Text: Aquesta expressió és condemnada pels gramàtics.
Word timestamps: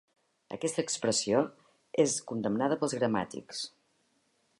Aquesta 0.55 0.83
expressió 0.85 1.43
és 2.05 2.15
condemnada 2.31 2.79
pels 2.85 2.97
gramàtics. 3.01 3.61